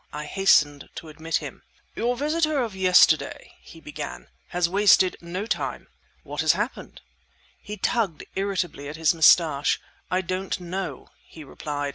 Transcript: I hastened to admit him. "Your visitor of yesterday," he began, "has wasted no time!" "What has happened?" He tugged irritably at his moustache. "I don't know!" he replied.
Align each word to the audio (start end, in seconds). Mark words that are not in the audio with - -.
I 0.11 0.25
hastened 0.25 0.89
to 0.95 1.09
admit 1.09 1.35
him. 1.35 1.61
"Your 1.95 2.17
visitor 2.17 2.59
of 2.63 2.75
yesterday," 2.75 3.53
he 3.61 3.79
began, 3.79 4.29
"has 4.47 4.67
wasted 4.67 5.15
no 5.21 5.45
time!" 5.45 5.89
"What 6.23 6.41
has 6.41 6.53
happened?" 6.53 7.01
He 7.61 7.77
tugged 7.77 8.23
irritably 8.33 8.87
at 8.89 8.95
his 8.95 9.13
moustache. 9.13 9.79
"I 10.09 10.21
don't 10.21 10.59
know!" 10.59 11.09
he 11.27 11.43
replied. 11.43 11.89